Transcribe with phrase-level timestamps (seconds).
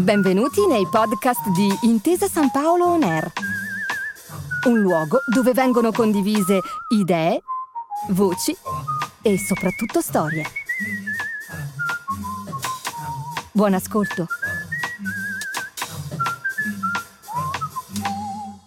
[0.00, 3.30] Benvenuti nei podcast di Intesa San Paolo On Air,
[4.68, 7.42] un luogo dove vengono condivise idee,
[8.08, 8.56] voci
[9.20, 10.44] e soprattutto storie.
[13.52, 14.24] Buon ascolto.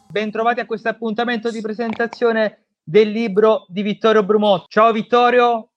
[0.09, 4.65] Bentrovati a questo appuntamento di presentazione del libro di Vittorio Brumotto.
[4.69, 5.69] Ciao Vittorio,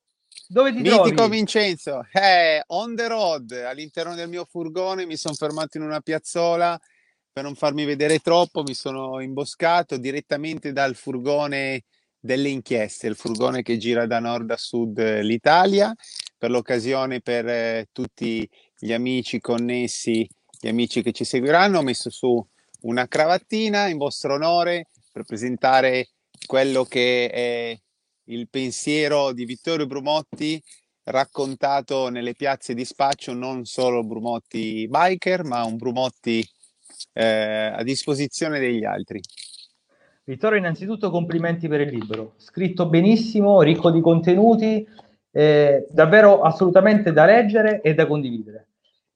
[0.49, 1.37] dove ti Mitico trovi?
[1.37, 6.79] Vincenzo, eh, on the road, all'interno del mio furgone, mi sono fermato in una piazzola
[7.33, 11.85] per non farmi vedere troppo, mi sono imboscato direttamente dal furgone
[12.19, 15.95] delle inchieste, il furgone che gira da nord a sud eh, l'Italia,
[16.39, 20.29] per l'occasione per eh, tutti gli amici connessi,
[20.59, 22.45] gli amici che ci seguiranno, ho messo su
[22.83, 26.09] una cravattina in vostro onore per presentare
[26.47, 27.79] quello che è
[28.27, 30.61] il pensiero di Vittorio Brumotti
[31.05, 36.45] raccontato nelle piazze di spaccio, non solo Brumotti biker, ma un Brumotti
[37.13, 39.21] eh, a disposizione degli altri.
[40.25, 44.85] Vittorio, innanzitutto complimenti per il libro, scritto benissimo, ricco di contenuti,
[45.31, 48.67] eh, davvero assolutamente da leggere e da condividere.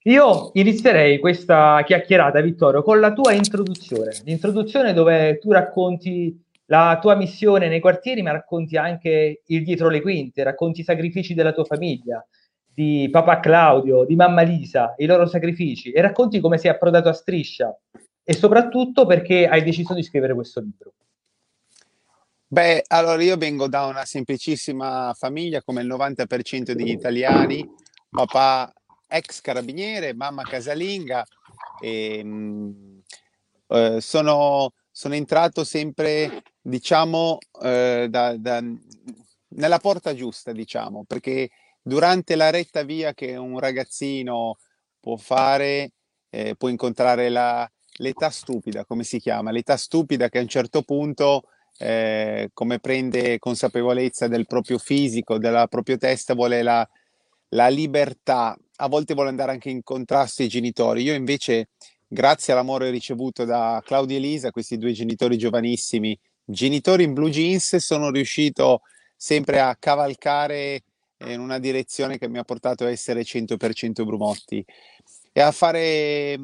[0.04, 6.40] Io inizierei questa chiacchierata, Vittorio, con la tua introduzione, l'introduzione dove tu racconti
[6.70, 11.34] la tua missione nei quartieri, ma racconti anche il dietro le quinte, racconti i sacrifici
[11.34, 12.24] della tua famiglia,
[12.72, 17.12] di papà Claudio, di mamma Lisa, i loro sacrifici e racconti come sei approdato a
[17.12, 17.76] striscia
[18.22, 20.92] e soprattutto perché hai deciso di scrivere questo libro.
[22.46, 27.68] Beh, allora io vengo da una semplicissima famiglia come il 90% degli italiani,
[28.08, 28.72] papà
[29.08, 31.26] ex carabiniere, mamma casalinga
[31.80, 33.02] e mh,
[33.66, 38.62] eh, sono, sono entrato sempre diciamo, eh, da, da,
[39.48, 41.50] nella porta giusta, diciamo, perché
[41.82, 44.58] durante la retta via che un ragazzino
[45.00, 45.92] può fare,
[46.30, 50.82] eh, può incontrare la, l'età stupida, come si chiama, l'età stupida che a un certo
[50.82, 51.44] punto,
[51.78, 56.86] eh, come prende consapevolezza del proprio fisico, della propria testa, vuole la,
[57.50, 61.02] la libertà, a volte vuole andare anche in contrasto ai genitori.
[61.02, 61.70] Io invece,
[62.06, 67.76] grazie all'amore ricevuto da Claudia e Elisa, questi due genitori giovanissimi, genitori in blue jeans,
[67.76, 68.82] sono riuscito
[69.16, 70.82] sempre a cavalcare
[71.26, 74.64] in una direzione che mi ha portato a essere 100% Brumotti.
[75.32, 76.38] E a fare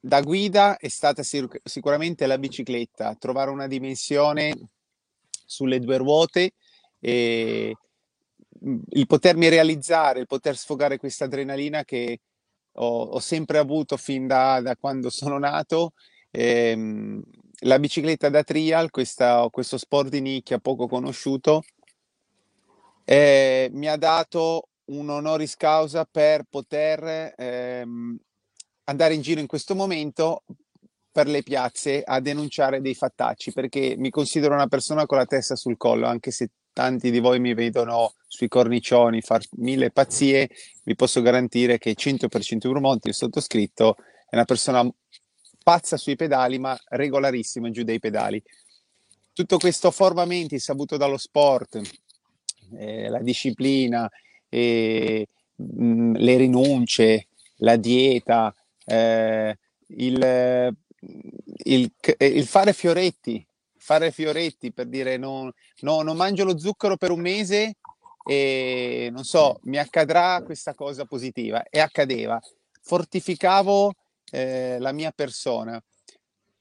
[0.00, 4.54] da guida è stata sicur- sicuramente la bicicletta, trovare una dimensione
[5.46, 6.52] sulle due ruote
[7.00, 7.76] e
[8.90, 12.20] il potermi realizzare, il poter sfogare questa adrenalina che
[12.72, 15.92] ho, ho sempre avuto fin da, da quando sono nato.
[16.30, 17.22] Ehm,
[17.60, 21.64] la bicicletta da trial, questa, questo sport di nicchia poco conosciuto,
[23.04, 28.18] eh, mi ha dato un honoris causa per poter ehm,
[28.84, 30.44] andare in giro in questo momento
[31.10, 35.56] per le piazze a denunciare dei fattacci, perché mi considero una persona con la testa
[35.56, 40.48] sul collo, anche se tanti di voi mi vedono sui cornicioni far mille pazzie,
[40.84, 43.96] vi posso garantire che 100% Brumonti, il sottoscritto,
[44.28, 44.88] è una persona
[45.68, 48.42] pazza sui pedali, ma regolarissima giù dai pedali.
[49.34, 51.78] Tutto questo formamento saputo dallo sport,
[52.78, 54.10] eh, la disciplina,
[54.48, 58.54] eh, mh, le rinunce, la dieta,
[58.86, 59.58] eh,
[59.88, 60.76] il,
[61.64, 63.46] il, il, fare fioretti,
[63.76, 67.76] fare fioretti per dire no, no, non mangio lo zucchero per un mese
[68.24, 72.40] e non so, mi accadrà questa cosa positiva e accadeva.
[72.80, 73.92] Fortificavo
[74.30, 75.82] eh, la mia persona.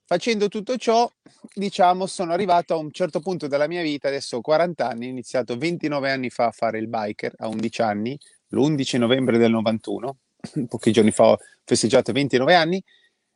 [0.06, 1.10] Facendo tutto ciò,
[1.54, 5.10] diciamo, sono arrivato a un certo punto della mia vita, adesso ho 40 anni, ho
[5.10, 8.18] iniziato 29 anni fa a fare il biker, a 11 anni,
[8.50, 10.18] l'11 novembre del 91,
[10.70, 12.82] pochi giorni fa ho festeggiato 29 anni,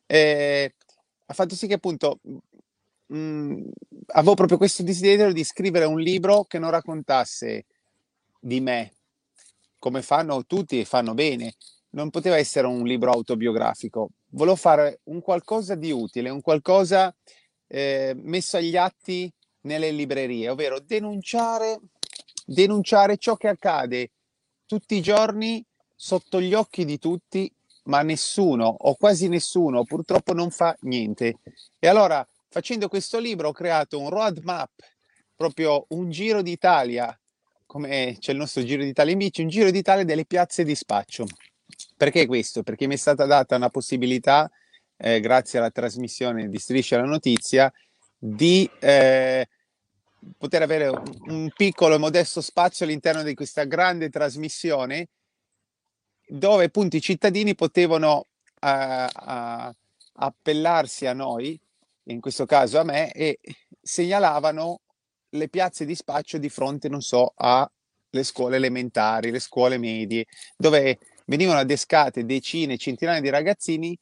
[0.06, 0.74] eh,
[1.26, 2.20] ha fatto sì che appunto
[3.08, 3.64] mh, mm,
[4.14, 7.66] avevo proprio questo desiderio di scrivere un libro che non raccontasse
[8.40, 8.94] di me,
[9.78, 11.56] come fanno tutti e fanno bene,
[11.92, 17.14] non poteva essere un libro autobiografico, volevo fare un qualcosa di utile, un qualcosa
[17.68, 19.32] eh, messo agli atti
[19.62, 21.80] nelle librerie, ovvero denunciare,
[22.46, 24.12] denunciare ciò che accade
[24.66, 25.64] tutti i giorni
[25.96, 27.52] sotto gli occhi di tutti,
[27.84, 31.40] ma nessuno o quasi nessuno purtroppo non fa niente.
[31.80, 34.72] E allora, facendo questo libro, ho creato un roadmap,
[35.36, 37.18] proprio un giro d'Italia,
[37.66, 41.26] come c'è il nostro giro d'Italia in bici, un giro d'Italia delle piazze di spaccio.
[42.02, 42.64] Perché questo?
[42.64, 44.50] Perché mi è stata data una possibilità,
[44.98, 47.72] eh, grazie alla trasmissione di Striscia la Notizia,
[48.18, 49.48] di eh,
[50.36, 55.10] poter avere un piccolo e modesto spazio all'interno di questa grande trasmissione
[56.26, 58.26] dove appunto i cittadini potevano
[58.62, 59.72] a
[60.14, 61.60] appellarsi a noi,
[62.06, 63.40] in questo caso a me, e
[63.80, 64.82] segnalavano
[65.30, 70.26] le piazze di spaccio di fronte, non so, alle scuole elementari, le scuole medie,
[70.58, 70.98] dove
[71.32, 73.98] venivano adescate decine, centinaia di ragazzini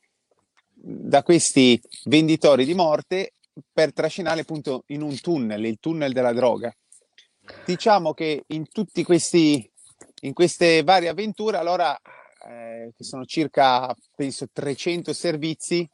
[0.74, 3.34] da questi venditori di morte
[3.72, 6.74] per trascinare appunto in un tunnel, il tunnel della droga.
[7.66, 9.70] Diciamo che in tutti questi,
[10.22, 11.96] in queste varie avventure, allora,
[12.48, 15.88] eh, che sono circa, penso, 300 servizi,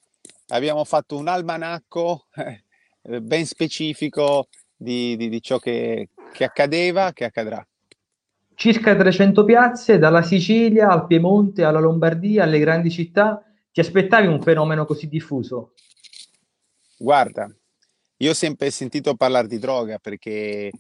[0.48, 7.26] abbiamo fatto un almanacco eh, ben specifico di, di, di ciò che, che accadeva, che
[7.26, 7.66] accadrà.
[8.56, 13.44] Circa 300 piazze, dalla Sicilia al Piemonte, alla Lombardia, alle grandi città.
[13.72, 15.74] Ti aspettavi un fenomeno così diffuso?
[16.98, 17.54] Guarda,
[18.18, 20.72] io ho sempre sentito parlare di droga perché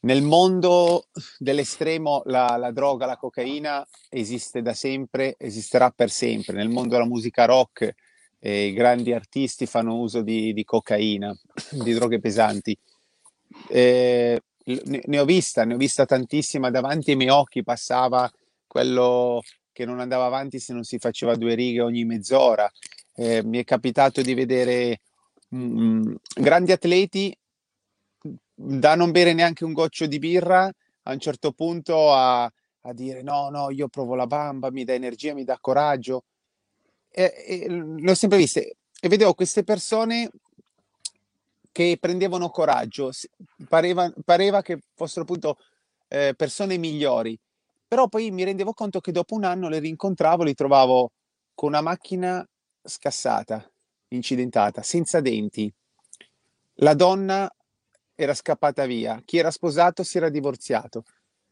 [0.00, 1.06] nel mondo
[1.38, 6.56] dell'estremo la, la, droga, la cocaina esiste da sempre, esisterà per sempre.
[6.56, 7.94] Nel mondo della musica rock
[8.40, 11.34] eh, i grandi artisti fanno uso di, di cocaina,
[11.70, 12.76] di droghe pesanti.
[13.68, 18.30] Eh, ne, ne, ho vista, ne ho vista tantissima davanti ai miei occhi, passava
[18.66, 22.70] quello che non andava avanti se non si faceva due righe ogni mezz'ora.
[23.14, 25.00] Eh, mi è capitato di vedere
[25.48, 27.36] mh, mm, grandi atleti
[28.54, 30.70] da non bere neanche un goccio di birra
[31.02, 34.94] a un certo punto a, a dire no, no, io provo la bamba, mi dà
[34.94, 36.24] energia, mi dà coraggio.
[37.10, 40.30] E, e, le ho sempre viste e vedevo queste persone
[41.74, 43.10] che prendevano coraggio,
[43.68, 45.56] pareva, pareva che fossero appunto
[46.06, 47.36] eh, persone migliori,
[47.88, 51.10] però poi mi rendevo conto che dopo un anno le rincontravo, li trovavo
[51.52, 52.48] con una macchina
[52.80, 53.68] scassata,
[54.10, 55.72] incidentata, senza denti.
[56.74, 57.52] La donna
[58.14, 61.02] era scappata via, chi era sposato si era divorziato.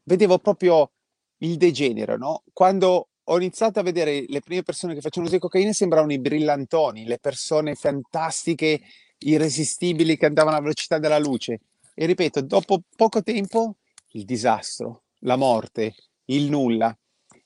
[0.05, 0.93] Vedevo proprio
[1.39, 2.45] il degenero, no?
[2.53, 6.21] Quando ho iniziato a vedere le prime persone che facevano uso di cocaina sembravano i
[6.21, 8.83] brillantoni, le persone fantastiche
[9.29, 11.61] irresistibili che andavano alla velocità della luce.
[11.95, 13.77] E ripeto, dopo poco tempo
[14.13, 15.95] il disastro, la morte,
[16.27, 16.97] il nulla.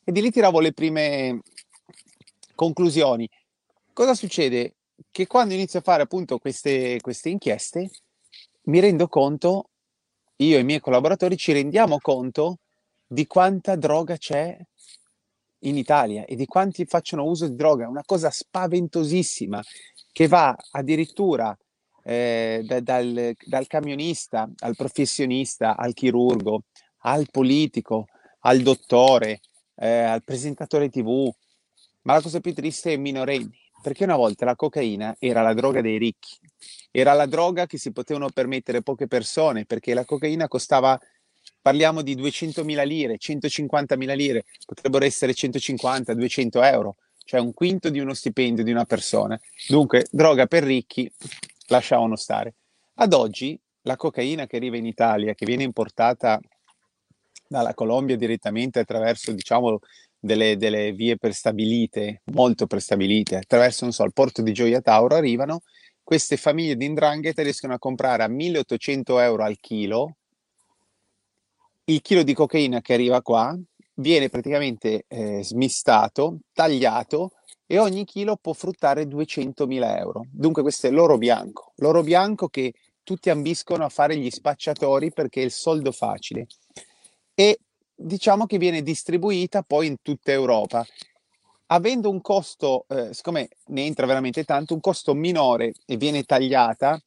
[0.05, 1.41] E di lì tiravo le prime
[2.55, 3.29] conclusioni.
[3.93, 4.77] Cosa succede?
[5.11, 7.91] Che quando inizio a fare appunto queste, queste inchieste,
[8.65, 9.71] mi rendo conto,
[10.37, 12.59] io e i miei collaboratori ci rendiamo conto
[13.07, 14.59] di quanta droga c'è
[15.61, 19.63] in Italia e di quanti facciano uso di droga, una cosa spaventosissima
[20.13, 21.57] che va addirittura
[22.09, 26.63] eh, da, dal, dal camionista al professionista, al chirurgo,
[26.99, 28.07] al politico,
[28.41, 29.41] al dottore,
[29.75, 31.29] eh, al presentatore TV.
[32.03, 35.81] Ma la cosa più triste è minorenni, perché una volta la cocaina era la droga
[35.81, 36.39] dei ricchi,
[36.93, 40.97] era la droga che si potevano permettere poche persone, perché la cocaina costava,
[41.61, 47.99] parliamo di 200.000 lire, 150.000 lire, potrebbero essere 150, 200 euro, cioè un quinto di
[47.99, 49.39] uno stipendio di una persona.
[49.67, 51.11] Dunque, droga per ricchi,
[51.69, 52.55] lasciavano stare.
[52.95, 56.41] Ad oggi la cocaina che arriva in Italia, che viene importata
[57.49, 59.79] dalla Colombia direttamente attraverso, diciamo,
[60.19, 65.63] delle, delle vie prestabilite, molto prestabilite, attraverso, non so, il porto di Gioia Tauro arrivano,
[66.03, 70.17] queste famiglie di indrangheta riescono a comprare a 1800 euro al chilo
[71.89, 73.57] il chilo di cocaina che arriva qua
[73.95, 77.31] viene praticamente eh, smistato, tagliato
[77.67, 80.27] e ogni chilo può fruttare 200.000 euro.
[80.31, 85.41] Dunque questo è l'oro bianco, l'oro bianco che tutti ambiscono a fare gli spacciatori perché
[85.41, 86.47] è il soldo facile
[87.39, 87.61] e
[87.95, 90.85] diciamo che viene distribuita poi in tutta Europa.
[91.67, 97.01] Avendo un costo, eh, siccome ne entra veramente tanto, un costo minore e viene tagliata,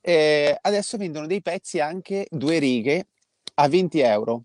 [0.00, 3.06] eh, adesso vendono dei pezzi anche due righe
[3.54, 4.42] a 20 euro.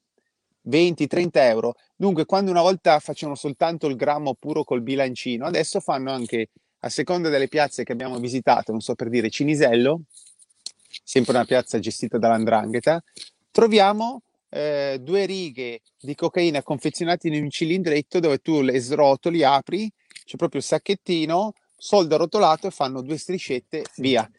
[0.67, 1.75] 20-30 euro.
[1.95, 6.89] Dunque, quando una volta facevano soltanto il grammo puro col bilancino, adesso fanno anche, a
[6.89, 10.01] seconda delle piazze che abbiamo visitato, non so per dire Cinisello,
[11.03, 13.03] sempre una piazza gestita dall'Andrangheta,
[13.51, 19.91] troviamo eh, due righe di cocaina confezionate in un cilindretto dove tu le srotoli, apri,
[20.25, 24.29] c'è proprio il sacchettino, soldo rotolato e fanno due striscette, via.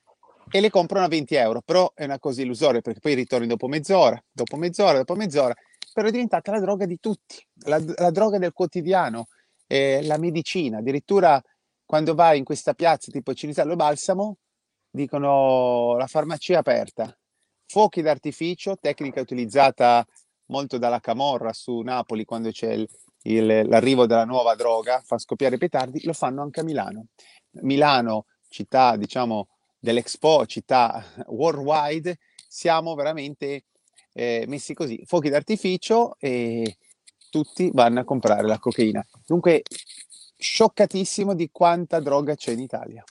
[0.51, 3.69] E le comprano a 20 euro, però è una cosa illusoria perché poi ritorni dopo
[3.69, 5.55] mezz'ora, dopo mezz'ora, dopo mezz'ora
[5.99, 9.27] però è diventata la droga di tutti, la, la droga del quotidiano,
[9.67, 10.79] eh, la medicina.
[10.79, 11.43] Addirittura
[11.85, 14.37] quando vai in questa piazza tipo Cinisello Balsamo,
[14.89, 17.13] dicono la farmacia aperta.
[17.67, 20.07] Fuochi d'artificio, tecnica utilizzata
[20.51, 22.89] molto dalla Camorra su Napoli quando c'è il,
[23.23, 27.07] il, l'arrivo della nuova droga, fa scoppiare i petardi, lo fanno anche a Milano.
[27.63, 29.49] Milano, città diciamo
[29.81, 33.65] dell'Expo, città worldwide, siamo veramente
[34.13, 36.77] eh, messi così, fuochi d'artificio e
[37.31, 39.05] tutti vanno a comprare la cocaina.
[39.27, 39.63] Dunque
[40.37, 43.05] scioccatissimo di quanta droga c'è in Italia.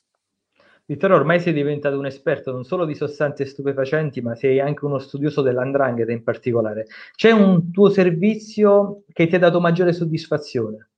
[0.89, 5.00] Vittorio, ormai sei diventato un esperto non solo di sostanze stupefacenti, ma sei anche uno
[5.00, 6.88] studioso dell'andrangheta in particolare.
[7.13, 10.89] C'è un tuo servizio che ti ha dato maggiore soddisfazione?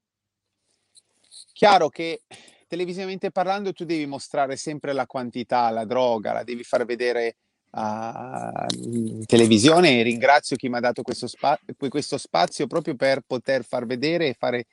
[1.53, 2.21] Chiaro che
[2.67, 7.37] televisivamente parlando tu devi mostrare sempre la quantità, la droga, la devi far vedere
[7.71, 11.59] uh, in televisione e ringrazio chi mi ha dato questo, spa-
[11.89, 14.65] questo spazio proprio per poter far vedere e fare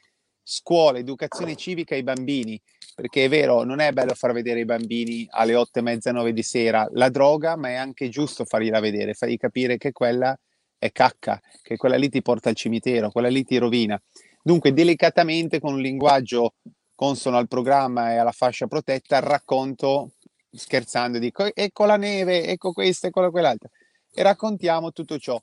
[0.43, 2.61] scuola, educazione civica ai bambini
[2.97, 6.33] perché è vero, non è bello far vedere i bambini alle otto e mezza, nove
[6.33, 10.35] di sera la droga, ma è anche giusto fargliela vedere, fargli capire che quella
[10.79, 14.00] è cacca, che quella lì ti porta al cimitero, quella lì ti rovina.
[14.43, 16.55] Dunque, delicatamente, con un linguaggio
[16.95, 20.12] consono al programma e alla fascia protetta, racconto,
[20.50, 23.69] scherzando, dico, ecco la neve, ecco questa, ecco quell'altra,
[24.12, 25.41] e raccontiamo tutto ciò.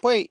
[0.00, 0.28] Poi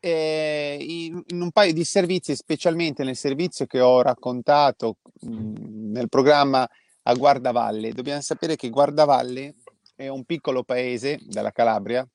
[0.00, 6.68] eh, in, un paio di servizi, specialmente nel servizio che ho raccontato mh, nel programma
[7.04, 9.54] a Guardavalle, dobbiamo sapere che Guardavalle
[9.94, 12.06] è un piccolo paese della Calabria.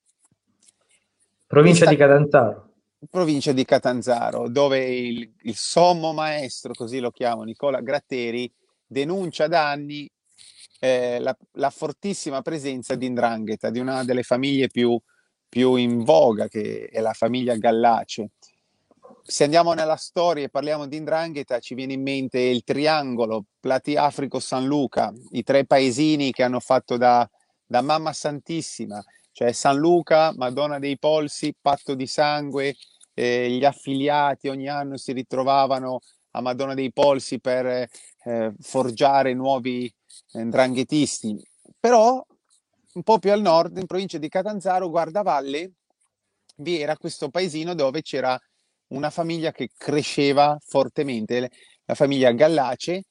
[1.46, 2.72] Provincia Questa, di Catanzaro.
[3.08, 8.52] Provincia di Catanzaro, dove il, il sommo maestro, così lo chiamo Nicola Gratteri,
[8.86, 10.10] denuncia da anni
[10.78, 15.00] eh, la, la, fortissima presenza di Indrangheta, di una delle famiglie più
[15.48, 18.30] più in voga, che è la famiglia Gallace.
[19.22, 24.64] Se andiamo nella storia e parliamo di Indrangheta, ci viene in mente il triangolo Plati-Africo-San
[24.66, 27.28] Luca, i tre paesini che hanno fatto da,
[27.66, 32.76] da Mamma Santissima, cioè San Luca, Madonna dei Polsi, Patto di Sangue,
[33.14, 36.00] eh, gli affiliati ogni anno si ritrovavano
[36.32, 39.92] a Madonna dei Polsi per eh, forgiare nuovi
[40.32, 41.36] ndranghetisti.
[41.78, 42.24] Però
[42.94, 45.72] un po' più al nord, in provincia di Catanzaro, Guardavalle,
[46.56, 48.38] vi era questo paesino dove c'era
[48.88, 51.50] una famiglia che cresceva fortemente,
[51.84, 53.04] la famiglia Gallace,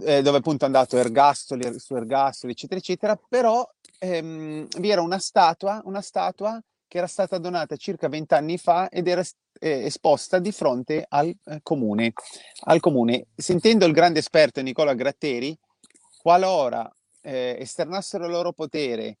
[0.00, 3.68] eh, dove appunto è andato Ergastoli, su Ergastoli, eccetera, eccetera, però
[3.98, 9.08] ehm, vi era una statua, una statua che era stata donata circa vent'anni fa ed
[9.08, 9.22] era
[9.60, 12.12] eh, esposta di fronte al, eh, comune,
[12.64, 13.26] al comune.
[13.34, 15.58] Sentendo il grande esperto Nicola Gratteri,
[16.22, 19.18] qualora eh, esternassero il loro potere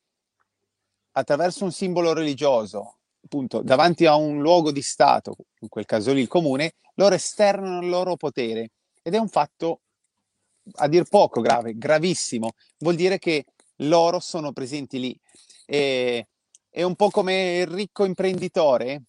[1.12, 6.20] attraverso un simbolo religioso, appunto, davanti a un luogo di Stato, in quel caso lì
[6.20, 8.70] il comune, loro esternano il loro potere.
[9.02, 9.80] Ed è un fatto
[10.74, 12.52] a dir poco grave, gravissimo.
[12.78, 13.46] Vuol dire che
[13.78, 15.18] loro sono presenti lì.
[15.66, 16.28] E,
[16.70, 19.02] è un po' come il ricco imprenditore,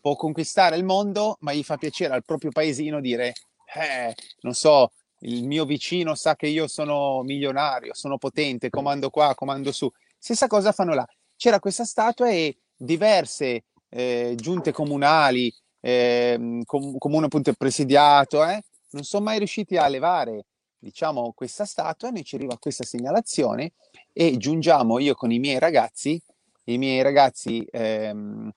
[0.00, 3.34] può conquistare il mondo, ma gli fa piacere al proprio paesino dire,
[3.74, 9.34] eh, non so, il mio vicino sa che io sono milionario, sono potente, comando qua,
[9.34, 9.90] comando su.
[10.18, 11.06] Stessa cosa fanno là.
[11.36, 19.04] C'era questa statua e diverse eh, giunte comunali, eh, com- comune appunto presidiato, eh, non
[19.04, 20.44] sono mai riusciti a levare
[20.80, 23.72] diciamo questa statua, noi ci arriva questa segnalazione
[24.12, 26.20] e giungiamo io con i miei ragazzi,
[26.64, 28.50] i miei ragazzi ehm,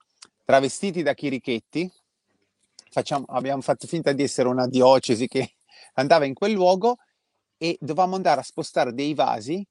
[0.44, 1.90] travestiti da chirichetti,
[2.90, 5.52] facciamo, abbiamo fatto finta di essere una diocesi che
[5.94, 6.96] andava in quel luogo
[7.56, 9.66] e dovevamo andare a spostare dei vasi.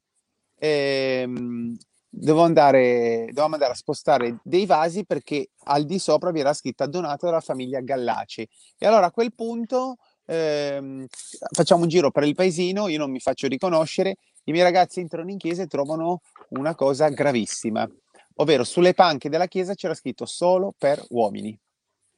[0.60, 1.78] Ehm,
[2.10, 6.86] dovevamo andare, dovevamo andare a spostare dei vasi perché al di sopra vi era scritta
[6.86, 8.48] donato dalla famiglia Gallaci.
[8.78, 11.06] E allora a quel punto ehm,
[11.52, 15.32] facciamo un giro per il paesino, io non mi faccio riconoscere, i miei ragazzi entrano
[15.32, 17.90] in chiesa e trovano una cosa gravissima,
[18.36, 21.58] ovvero sulle panche della chiesa c'era scritto solo per uomini,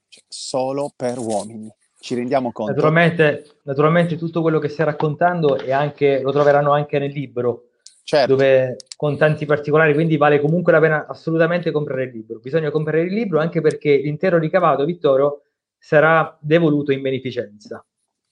[0.10, 1.72] cioè, solo per uomini
[2.06, 2.72] ci rendiamo conto.
[2.72, 7.70] Naturalmente, naturalmente tutto quello che stai raccontando anche, lo troveranno anche nel libro,
[8.04, 8.36] certo.
[8.36, 12.38] dove, con tanti particolari, quindi vale comunque la pena assolutamente comprare il libro.
[12.38, 15.42] Bisogna comprare il libro anche perché l'intero ricavato, Vittorio,
[15.80, 17.84] sarà devoluto in beneficenza.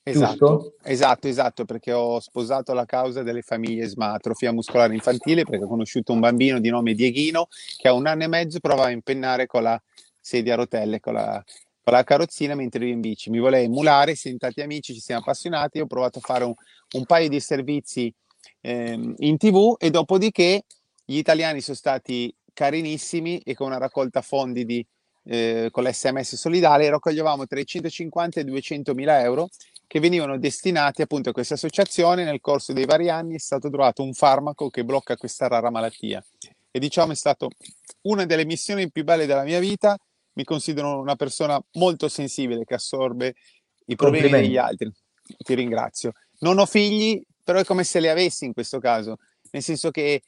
[0.03, 5.63] Esatto, esatto, esatto, perché ho sposato la causa delle famiglie SMA, atrofia muscolare infantile, perché
[5.63, 8.92] ho conosciuto un bambino di nome Dieghino che a un anno e mezzo provava a
[8.92, 9.82] impennare con la
[10.20, 11.44] sedia a rotelle, con la,
[11.83, 13.29] con la carrozzina mentre io in bici.
[13.29, 16.53] Mi volevo emulare, siamo stati amici, ci siamo appassionati, ho provato a fare un,
[16.93, 18.13] un paio di servizi
[18.61, 20.63] ehm, in tv e dopodiché
[21.03, 24.85] gli italiani sono stati carinissimi e con una raccolta fondi di,
[25.25, 29.49] eh, con l'SMS solidale raccoglievamo tra i 150 e i 200 mila euro
[29.85, 32.23] che venivano destinati appunto a questa associazione.
[32.23, 36.23] Nel corso dei vari anni è stato trovato un farmaco che blocca questa rara malattia
[36.71, 37.45] e diciamo è stata
[38.03, 39.97] una delle missioni più belle della mia vita
[40.33, 43.35] mi considero una persona molto sensibile che assorbe
[43.85, 44.91] i problemi degli altri.
[45.37, 46.13] Ti ringrazio.
[46.39, 49.17] Non ho figli, però è come se li avessi in questo caso,
[49.51, 50.21] nel senso che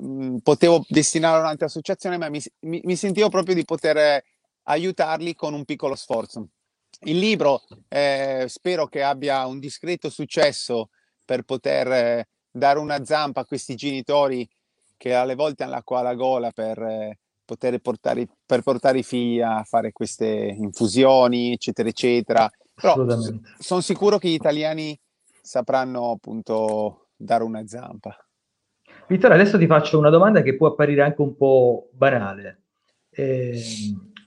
[0.00, 4.22] mh, mm, potevo destinare a un'altra associazione, ma mi, mi, mi, sentivo proprio di poter
[4.64, 6.48] aiutarli con un piccolo sforzo.
[7.06, 10.90] il libro eh, spero che abbia un discreto successo
[11.24, 14.48] per poter eh, dare una zampa a questi genitori
[14.96, 19.40] che alle volte hanno l'acqua alla gola per eh, poter portare, per portare i figli
[19.40, 22.50] a fare queste infusioni, eccetera, eccetera.
[22.74, 23.06] Però
[23.58, 24.98] sono sicuro che gli italiani
[25.40, 28.16] sapranno appunto dare una zampa.
[29.06, 32.62] Vittorio, adesso ti faccio una domanda che può apparire anche un po' banale.
[33.10, 33.60] Eh,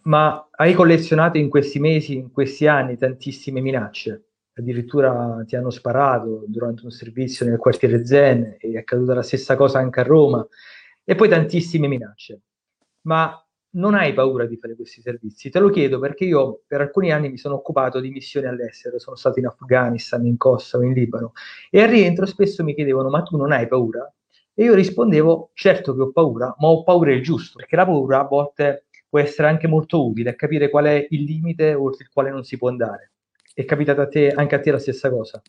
[0.04, 4.28] ma hai collezionato in questi mesi, in questi anni, tantissime minacce?
[4.54, 9.80] Addirittura ti hanno sparato durante un servizio nel quartiere Zen, è accaduta la stessa cosa
[9.80, 10.48] anche a Roma,
[11.04, 12.42] e poi tantissime minacce.
[13.08, 15.50] Ma non hai paura di fare questi servizi?
[15.50, 19.16] Te lo chiedo perché io per alcuni anni mi sono occupato di missioni all'estero, sono
[19.16, 21.32] stato in Afghanistan, in Kosovo, in Libano,
[21.70, 24.12] e al rientro spesso mi chiedevano, ma tu non hai paura?
[24.54, 28.20] E io rispondevo, certo che ho paura, ma ho paura il giusto, perché la paura
[28.20, 32.10] a volte può essere anche molto utile a capire qual è il limite oltre il
[32.12, 33.12] quale non si può andare.
[33.54, 35.42] È capitata a te, anche a te la stessa cosa?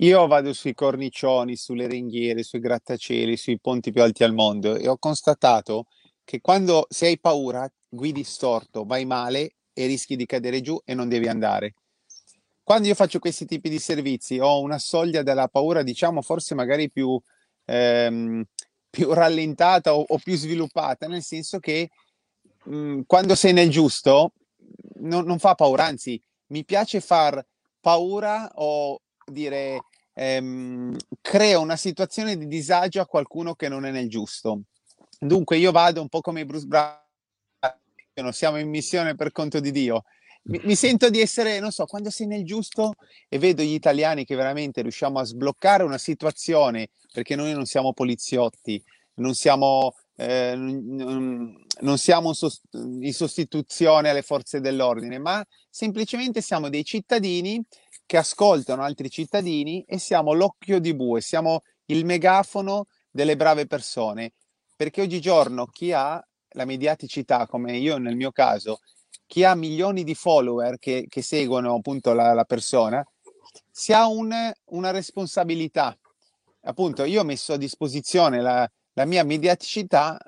[0.00, 4.86] Io vado sui cornicioni, sulle ringhiere, sui grattacieli, sui ponti più alti al mondo e
[4.86, 5.86] ho constatato
[6.26, 10.92] che quando se hai paura, guidi storto, vai male e rischi di cadere giù e
[10.92, 11.74] non devi andare.
[12.64, 16.90] Quando io faccio questi tipi di servizi ho una soglia della paura, diciamo, forse magari
[16.90, 17.18] più,
[17.64, 18.44] ehm,
[18.90, 21.90] più rallentata o, o, più sviluppata, nel senso che
[22.64, 24.32] mh, quando sei nel giusto
[24.96, 27.40] non, non, fa paura, anzi mi piace far
[27.80, 34.08] paura o dire ehm, crea una situazione di disagio a qualcuno che non è nel
[34.08, 34.62] giusto.
[35.18, 40.04] Dunque io vado un po' come Bruce Brown, siamo in missione per conto di Dio.
[40.44, 42.94] Mi, mi, sento di essere, non so, quando sei nel giusto
[43.28, 47.92] e vedo gli italiani che veramente riusciamo a sbloccare una situazione, perché noi non siamo
[47.92, 48.82] poliziotti,
[49.14, 52.32] non siamo eh, non siamo
[53.00, 57.62] in sostituzione alle forze dell'ordine, ma semplicemente siamo dei cittadini
[58.06, 64.32] che ascoltano altri cittadini e siamo l'occhio di bue, siamo il megafono delle brave persone,
[64.76, 68.80] perché oggigiorno chi ha la mediaticità, come io nel mio caso,
[69.26, 73.04] chi ha milioni di follower che, che seguono appunto la, la persona,
[73.70, 74.32] si ha un,
[74.66, 75.96] una responsabilità.
[76.62, 80.18] Appunto, io ho messo a disposizione la, la mia mediaticità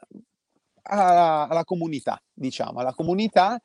[0.83, 3.61] alla, alla comunità, diciamo, alla comunità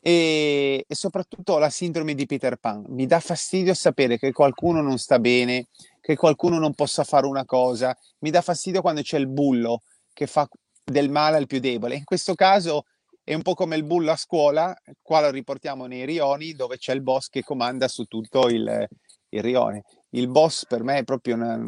[0.00, 2.84] e, e, soprattutto la sindrome di Peter Pan.
[2.88, 5.68] Mi dà fastidio sapere che qualcuno non sta bene,
[6.00, 9.82] che qualcuno non possa fare una cosa, mi dà fastidio quando c'è il bullo
[10.16, 10.48] che fa
[10.82, 11.94] del male al più debole.
[11.94, 12.84] In questo caso
[13.22, 16.94] è un po' come il bullo a scuola, qua lo riportiamo nei rioni dove c'è
[16.94, 18.88] il boss che comanda su tutto il,
[19.28, 19.82] il rione.
[20.10, 21.60] Il boss per me è proprio una,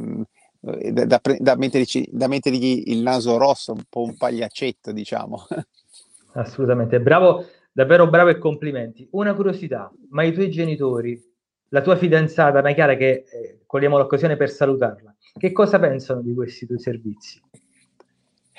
[0.63, 5.47] eh, da, da, da, mettergli il naso rosso, un po' un pagliaccetto, diciamo.
[6.33, 9.07] Assolutamente, bravo, davvero bravo e complimenti.
[9.11, 11.21] Una curiosità, ma i tuoi genitori,
[11.69, 16.23] la tua fidanzata, ma è chiaro che eh, cogliamo l'occasione per salutarla, che cosa pensano
[16.23, 17.43] di questi tuoi servizi?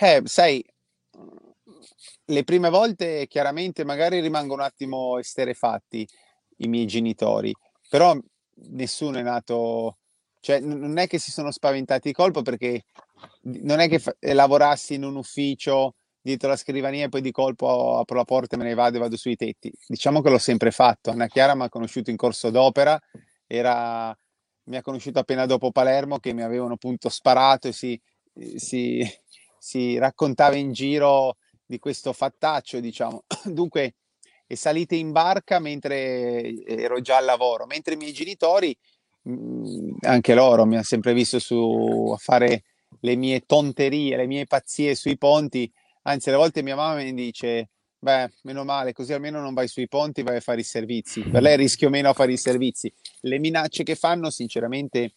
[0.01, 0.63] Eh, sai,
[2.25, 6.07] le prime volte chiaramente magari rimangono un attimo esterefatti
[6.57, 7.53] i miei genitori,
[7.89, 8.17] però
[8.69, 9.97] nessuno è nato
[10.41, 12.85] cioè, non è che si sono spaventati di colpo perché
[13.41, 17.97] non è che fa- lavorassi in un ufficio dietro la scrivania e poi di colpo
[17.97, 19.71] apro la porta e me ne vado e vado sui tetti.
[19.85, 21.09] Diciamo che l'ho sempre fatto.
[21.11, 22.97] Anna Chiara mi ha conosciuto in corso d'opera,
[23.47, 24.17] era...
[24.65, 27.99] mi ha conosciuto appena dopo Palermo che mi avevano appunto sparato e si,
[28.55, 29.05] si,
[29.59, 33.23] si raccontava in giro di questo fattaccio, diciamo.
[33.45, 33.95] Dunque
[34.47, 38.75] è salita in barca mentre ero già al lavoro, mentre i miei genitori
[39.27, 42.63] Mm, anche loro mi hanno sempre visto su, a fare
[43.01, 45.71] le mie tonterie, le mie pazzie sui ponti.
[46.03, 47.69] Anzi, a volte mia mamma mi dice:
[47.99, 51.21] Beh, meno male, così almeno non vai sui ponti, vai a fare i servizi.
[51.21, 52.91] Per lei rischio meno a fare i servizi.
[53.21, 55.15] Le minacce che fanno, sinceramente,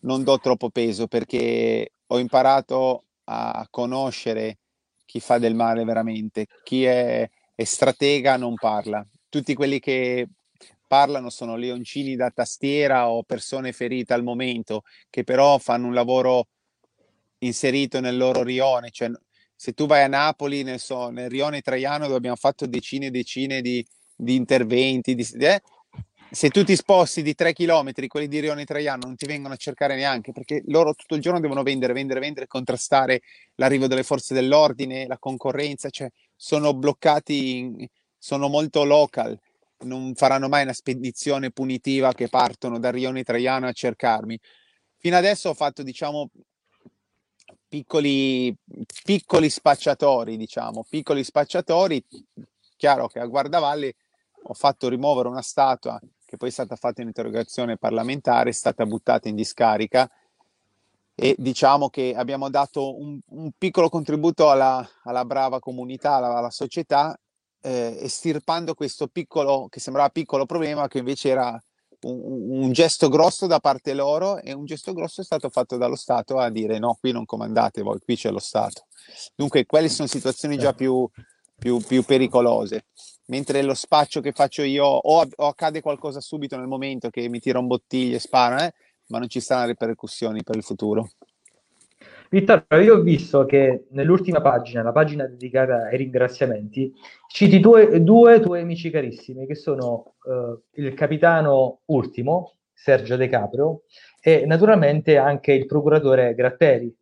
[0.00, 4.58] non do troppo peso perché ho imparato a conoscere
[5.04, 6.46] chi fa del male veramente.
[6.62, 9.06] Chi è, è stratega non parla.
[9.28, 10.28] Tutti quelli che
[10.86, 16.48] parlano sono leoncini da tastiera o persone ferite al momento, che però fanno un lavoro
[17.38, 18.90] inserito nel loro rione.
[18.90, 19.10] Cioè,
[19.54, 23.10] se tu vai a Napoli, nel, so, nel rione Traiano, dove abbiamo fatto decine e
[23.10, 23.84] decine di,
[24.14, 25.62] di interventi, di, eh,
[26.30, 29.56] se tu ti sposti di tre chilometri, quelli di Rione Traiano non ti vengono a
[29.56, 33.22] cercare neanche perché loro tutto il giorno devono vendere, vendere, vendere, contrastare
[33.54, 37.86] l'arrivo delle forze dell'ordine, la concorrenza, cioè sono bloccati, in,
[38.18, 39.38] sono molto local
[39.78, 44.38] non faranno mai una spedizione punitiva che partono da Rione Traiano a cercarmi.
[44.96, 46.30] Fino adesso ho fatto, diciamo,
[47.68, 48.56] piccoli,
[49.04, 52.02] piccoli spacciatori, diciamo, piccoli spacciatori.
[52.76, 53.94] Chiaro che a guardavalle
[54.44, 56.00] ho fatto rimuovere una statua
[56.36, 60.08] che poi è stata fatta in interrogazione parlamentare, è stata buttata in discarica
[61.14, 66.50] e diciamo che abbiamo dato un, un piccolo contributo alla, alla, brava comunità, alla, alla
[66.50, 67.18] società,
[67.62, 71.58] eh, estirpando questo piccolo, che sembrava piccolo problema, che invece era
[72.02, 75.96] un, un, gesto grosso da parte loro e un gesto grosso è stato fatto dallo
[75.96, 78.84] Stato a dire no, qui non comandate voi, qui c'è lo Stato.
[79.34, 81.08] Dunque, quelle sono situazioni già più,
[81.58, 82.84] più, più pericolose.
[83.26, 87.40] Mentre lo spaccio che faccio io, o, o, accade qualcosa subito nel momento che mi
[87.40, 88.74] tira un bottiglio e spara, eh,
[89.08, 91.08] ma non ci saranno ripercussioni per il futuro.
[92.28, 96.92] Vittorio, io ho visto che nell'ultima pagina, la pagina dedicata ai ringraziamenti,
[97.28, 103.82] citi due, due tuoi amici carissimi, che sono uh, il capitano ultimo, Sergio De Caprio,
[104.20, 106.94] e naturalmente anche il procuratore Gratteri.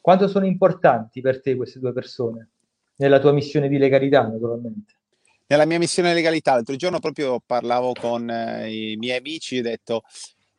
[0.00, 2.50] Quanto sono importanti per te queste due persone?
[2.96, 4.97] Nella tua missione di legalità, naturalmente.
[5.50, 10.02] Nella mia missione legalità, l'altro giorno proprio parlavo con eh, i miei amici ho detto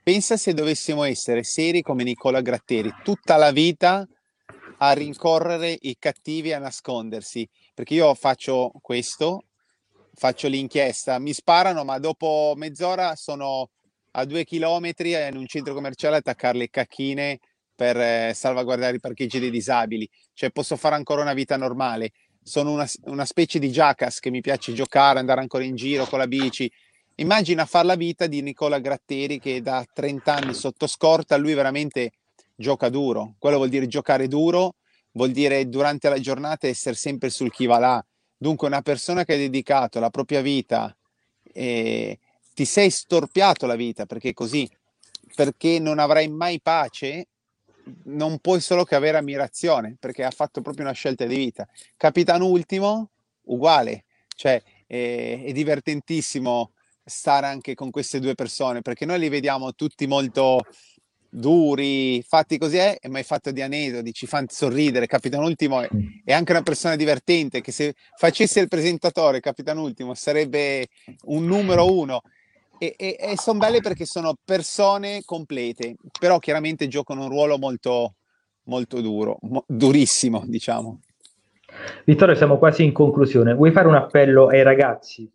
[0.02, 4.08] Pensa se dovessimo essere seri come Nicola Gratteri, tutta la vita
[4.80, 9.43] a rincorrere i cattivi, a nascondersi, perché io faccio questo,
[10.15, 13.69] faccio l'inchiesta, mi sparano, ma dopo mezz'ora sono
[14.13, 17.38] a due chilometri in un centro commerciale a attaccare le cacchine
[17.75, 22.10] per eh, salvaguardare i parcheggi dei disabili, cioè posso fare ancora una vita normale.
[22.41, 26.19] Sono una, una specie di jackass che mi piace giocare, andare ancora in giro con
[26.19, 26.71] la bici,
[27.19, 32.13] Immagina far la vita di Nicola Gratteri che da 30 anni sotto scorta, lui veramente
[32.56, 33.36] gioca duro.
[33.38, 34.75] Quello vuol dire giocare duro,
[35.12, 38.06] vuol dire durante la giornata essere sempre sul chi va là.
[38.38, 40.95] Dunque una persona che ha dedicato la propria vita,
[41.52, 42.17] eh,
[42.54, 44.69] ti sei storpiato la vita perché così,
[45.36, 47.28] perché non avrai mai pace,
[48.06, 51.67] non puoi solo che avere ammirazione perché ha fatto proprio una scelta di vita.
[51.97, 53.10] Capitano ultimo,
[53.43, 56.71] uguale, cioè eh, è divertentissimo
[57.04, 60.62] stare anche con queste due persone, perché noi li vediamo tutti molto
[61.30, 65.06] duri, fatti così, è, ma è fatto di aneddoti, ci fanno sorridere.
[65.06, 65.89] Capitano Ultimo è,
[66.23, 70.88] è, anche una persona divertente che se facesse il presentatore, Capitano Ultimo, sarebbe
[71.25, 72.21] un numero uno.
[72.80, 78.15] E, e, e sono belle perché sono persone complete, però chiaramente giocano un ruolo molto,
[78.63, 81.02] molto duro, mo, durissimo, diciamo.
[82.06, 83.54] Vittorio, siamo quasi in conclusione.
[83.54, 85.30] Vuoi fare un appello ai ragazzi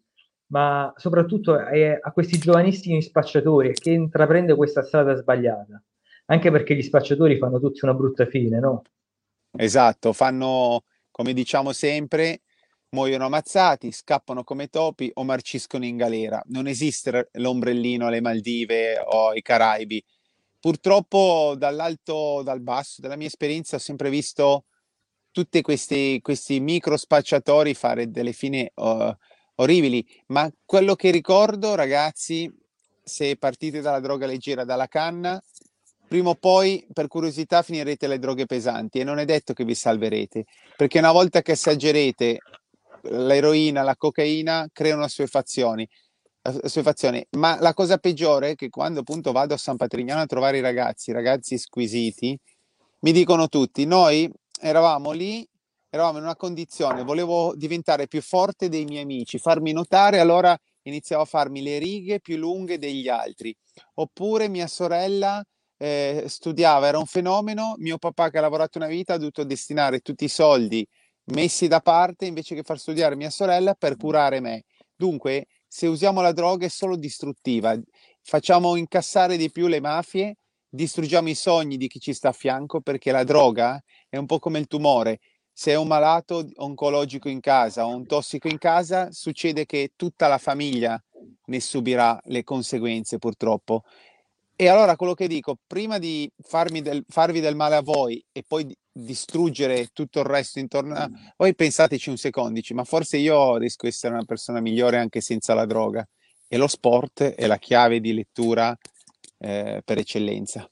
[0.54, 5.82] ma soprattutto è a questi giovanissimi spacciatori che intraprende questa strada sbagliata,
[6.26, 8.82] anche perché gli spacciatori fanno tutti una brutta fine, no?
[9.56, 12.40] Esatto, fanno come diciamo sempre,
[12.94, 16.40] muoiono ammazzati, scappano come topi o marciscono in galera.
[16.46, 20.02] Non esiste l'ombrellino alle Maldive o ai Caraibi.
[20.60, 24.64] Purtroppo dall'alto, dal basso, dalla mia esperienza ho sempre visto
[25.30, 29.12] tutti questi, questi micro spacciatori fare delle fine uh,
[29.56, 32.50] orribili, ma quello che ricordo, ragazzi,
[33.02, 35.42] se partite dalla droga leggera, dalla canna,
[36.06, 39.74] prima o poi per curiosità finirete le droghe pesanti e non è detto che vi
[39.74, 40.44] salverete,
[40.76, 42.38] perché una volta che assaggerete
[43.10, 45.88] l'eroina, la cocaina, creano assuefazioni.
[46.42, 47.24] assuefazioni.
[47.32, 50.60] Ma la cosa peggiore è che quando appunto vado a San Patrignano a trovare i
[50.60, 52.38] ragazzi, ragazzi squisiti,
[53.00, 55.46] mi dicono tutti, noi eravamo lì
[55.94, 61.22] eravamo in una condizione, volevo diventare più forte dei miei amici, farmi notare, allora iniziavo
[61.22, 63.56] a farmi le righe più lunghe degli altri.
[63.94, 65.42] Oppure mia sorella
[65.76, 70.00] eh, studiava, era un fenomeno, mio papà che ha lavorato una vita ha dovuto destinare
[70.00, 70.86] tutti i soldi
[71.26, 74.64] messi da parte invece che far studiare mia sorella per curare me.
[74.96, 77.76] Dunque, se usiamo la droga è solo distruttiva,
[78.22, 80.36] facciamo incassare di più le mafie,
[80.68, 84.38] distruggiamo i sogni di chi ci sta a fianco perché la droga è un po'
[84.38, 85.18] come il tumore,
[85.52, 90.26] se è un malato oncologico in casa o un tossico in casa, succede che tutta
[90.26, 91.00] la famiglia
[91.46, 93.82] ne subirà le conseguenze purtroppo.
[94.56, 96.30] E allora quello che dico, prima di
[96.80, 101.10] del, farvi del male a voi e poi di distruggere tutto il resto intorno a
[101.36, 105.54] voi, pensateci un secondo, ma forse io riesco di essere una persona migliore anche senza
[105.54, 106.06] la droga.
[106.46, 108.76] E lo sport è la chiave di lettura
[109.38, 110.68] eh, per eccellenza.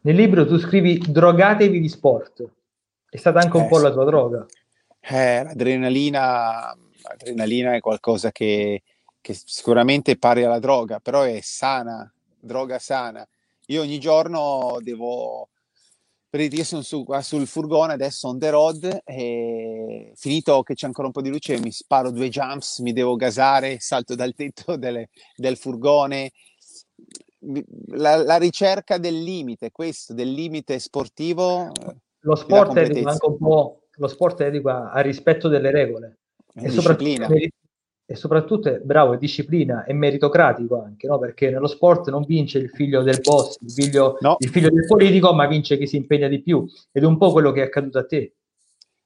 [0.00, 2.44] Nel libro tu scrivi drogatevi di sport.
[3.08, 4.46] È stata anche un eh, po' la tua droga.
[5.00, 8.82] Eh, l'adrenalina, l'adrenalina è qualcosa che,
[9.28, 12.10] che sicuramente pari alla droga, però è sana,
[12.40, 13.28] droga sana.
[13.66, 15.50] Io ogni giorno devo,
[16.30, 20.86] per dire, io sono su, sul furgone adesso on the road e finito che c'è
[20.86, 24.76] ancora un po' di luce mi sparo due jumps, mi devo gasare, salto dal tetto
[24.76, 26.32] delle, del furgone.
[27.88, 31.70] La, la, ricerca del limite, questo, del limite sportivo
[32.20, 36.18] lo sport educa anche un po', lo sport educa al rispetto delle regole.
[36.54, 37.26] E soprattutto,
[38.10, 41.18] e soprattutto è bravo, è disciplina, è meritocratico anche, no?
[41.18, 44.36] perché nello sport non vince il figlio del boss, il figlio, no.
[44.38, 47.32] il figlio del politico, ma vince chi si impegna di più ed è un po'
[47.32, 48.32] quello che è accaduto a te.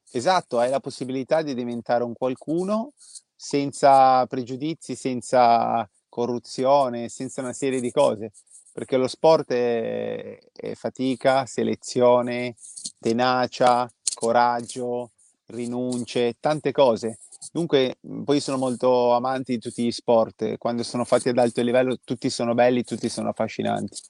[0.09, 2.93] Esatto, hai la possibilità di diventare un qualcuno
[3.35, 8.31] senza pregiudizi, senza corruzione, senza una serie di cose,
[8.71, 12.55] perché lo sport è, è fatica, selezione,
[13.01, 15.11] tenacia, coraggio,
[15.47, 17.17] rinunce, tante cose.
[17.51, 21.97] Dunque, poi sono molto amanti di tutti gli sport, quando sono fatti ad alto livello
[22.03, 24.01] tutti sono belli, tutti sono affascinanti.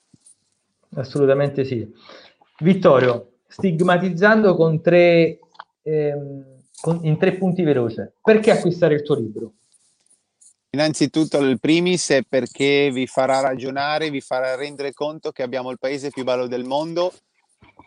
[0.96, 1.88] Assolutamente sì.
[2.60, 5.40] Vittorio, stigmatizzando con tre,
[5.82, 6.46] ehm,
[6.82, 9.54] con, in tre punti veloci, perché acquistare il tuo libro?
[10.72, 15.78] Innanzitutto il primis è perché vi farà ragionare, vi farà rendere conto che abbiamo il
[15.78, 17.14] paese più bello del mondo,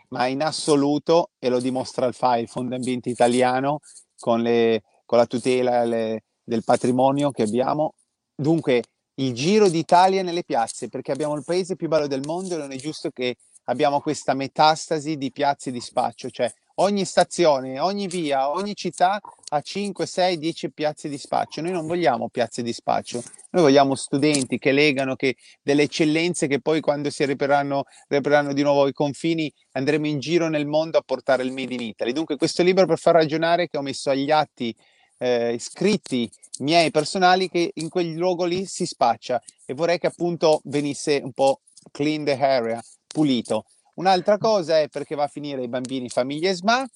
[0.09, 3.79] ma in assoluto, e lo dimostra il il Fondo Ambiente Italiano,
[4.17, 7.95] con, le, con la tutela le, del patrimonio che abbiamo.
[8.35, 8.83] Dunque,
[9.15, 12.71] il giro d'Italia nelle piazze, perché abbiamo il paese più bello del mondo e non
[12.71, 18.51] è giusto che abbiamo questa metastasi di piazze di spaccio, cioè ogni stazione, ogni via,
[18.51, 21.61] ogni città ha 5, 6, 10 piazze di spaccio.
[21.61, 26.61] Noi non vogliamo piazze di spaccio, noi vogliamo studenti che legano che delle eccellenze che
[26.61, 31.43] poi quando si riapriranno di nuovo i confini andremo in giro nel mondo a portare
[31.43, 32.11] il Made in Italy.
[32.11, 34.75] Dunque questo libro per far ragionare che ho messo agli atti
[35.17, 39.41] eh, scritti miei personali che in quel luogo lì si spaccia.
[39.65, 43.65] E vorrei che appunto venisse un po' clean the area, pulito.
[43.95, 46.87] Un'altra cosa è perché va a finire i bambini famiglie SMA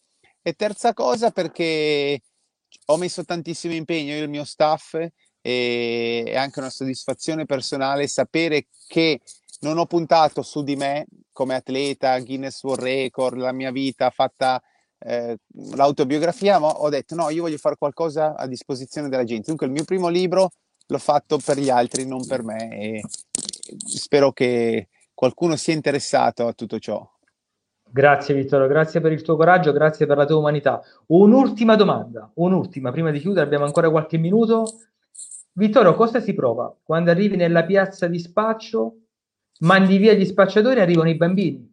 [0.42, 2.22] e terza cosa perché
[2.86, 4.94] ho messo tantissimo impegno io e il mio staff
[5.42, 9.22] e è anche una soddisfazione personale sapere che
[9.62, 14.62] non ho puntato su di me come atleta, Guinness World Record, la mia vita fatta
[15.04, 15.38] eh,
[15.76, 19.48] l'autobiografia, ma ho detto no, io voglio fare qualcosa a disposizione della gente.
[19.48, 20.52] Dunque il mio primo libro
[20.86, 23.04] l'ho fatto per gli altri, non per me e
[23.86, 27.08] spero che qualcuno sia interessato a tutto ciò.
[27.94, 30.82] Grazie Vittorio, grazie per il tuo coraggio, grazie per la tua umanità.
[31.08, 34.66] Un'ultima domanda, un'ultima, prima di chiudere abbiamo ancora qualche minuto.
[35.54, 38.96] Vittorio, cosa si prova quando arrivi nella piazza di spaccio,
[39.60, 41.71] mandi via gli spacciatori e arrivano i bambini?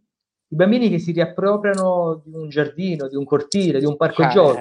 [0.50, 4.28] I bambini che si riappropriano di un giardino, di un cortile, di un parco eh,
[4.28, 4.60] giochi.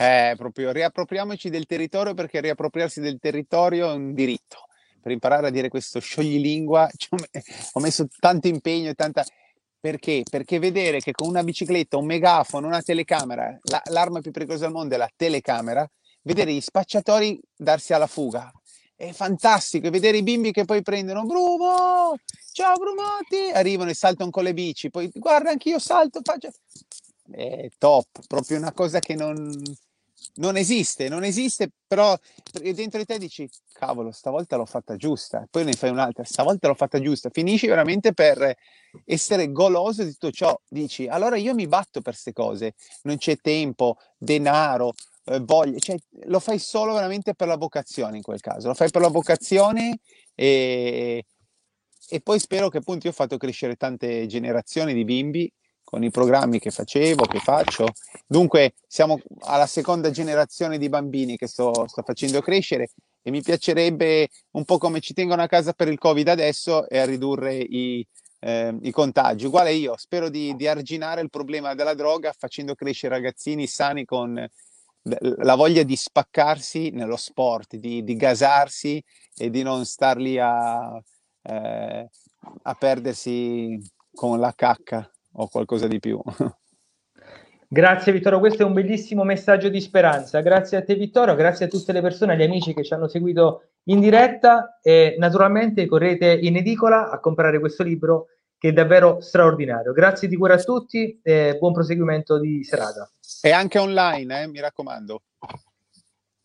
[0.00, 4.68] Eh, proprio riappropriamoci del territorio perché riappropriarsi del territorio è un diritto
[5.00, 6.88] per imparare a dire questo scioglilingua
[7.72, 9.24] ho messo tanto impegno e tanta...
[9.80, 10.24] Perché?
[10.28, 14.72] Perché vedere che con una bicicletta, un megafono, una telecamera, la, l'arma più pericolosa al
[14.72, 15.88] mondo è la telecamera,
[16.22, 18.50] vedere gli spacciatori darsi alla fuga.
[19.00, 22.16] È fantastico, vedere i bimbi che poi prendono Brumo,
[22.50, 26.50] ciao Brumotti, arrivano e saltano con le bici, poi guarda anch'io salto, faccio...
[27.30, 29.52] È top, proprio una cosa che non,
[30.38, 32.18] non esiste, non esiste, però
[32.60, 36.74] dentro di te dici, cavolo, stavolta l'ho fatta giusta, poi ne fai un'altra, stavolta l'ho
[36.74, 38.52] fatta giusta, finisci veramente per
[39.04, 43.36] essere goloso di tutto ciò, dici, allora io mi batto per queste cose, non c'è
[43.36, 44.94] tempo, denaro,
[45.28, 48.90] eh, voglia, cioè lo fai solo veramente per la vocazione in quel caso, lo fai
[48.90, 49.98] per la vocazione
[50.34, 51.24] e,
[52.08, 56.10] e poi spero che appunto io ho fatto crescere tante generazioni di bimbi con i
[56.10, 57.88] programmi che facevo, che faccio.
[58.26, 62.88] Dunque siamo alla seconda generazione di bambini che sto, sto facendo crescere
[63.22, 66.98] e mi piacerebbe, un po' come ci tengono a casa per il Covid adesso, e
[66.98, 68.06] a ridurre i,
[68.40, 69.46] eh, i contagi.
[69.46, 74.46] Uguale io, spero di, di, arginare il problema della droga facendo crescere ragazzini sani con
[75.18, 79.02] la voglia di spaccarsi nello sport, di, di gasarsi
[79.36, 81.00] e di non star lì a,
[81.42, 82.08] eh,
[82.62, 83.80] a perdersi
[84.14, 86.20] con la cacca o qualcosa di più.
[87.70, 90.40] Grazie Vittorio, questo è un bellissimo messaggio di speranza.
[90.40, 93.72] Grazie a te Vittorio, grazie a tutte le persone, agli amici che ci hanno seguito
[93.84, 99.92] in diretta e naturalmente correte in edicola a comprare questo libro che è davvero straordinario.
[99.92, 103.10] Grazie di cuore a tutti e buon proseguimento di serata.
[103.40, 105.22] E anche online, eh, mi raccomando.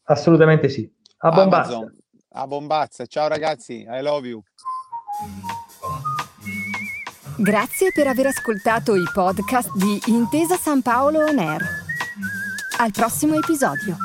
[0.04, 0.90] Assolutamente sì.
[1.18, 1.80] A bombazza.
[2.36, 3.06] A bombazza.
[3.06, 4.44] Ciao ragazzi, I love you.
[7.38, 11.62] Grazie per aver ascoltato i podcast di Intesa San Paolo On Air.
[12.78, 13.98] Al prossimo episodio.